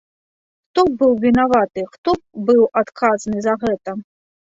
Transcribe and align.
Хто 0.71 0.85
б 0.87 0.91
быў 1.01 1.13
вінаваты, 1.27 1.81
хто 1.93 2.17
б 2.19 2.49
быў 2.51 2.61
адказны 2.85 3.37
за 3.51 3.61
гэта? 3.69 4.01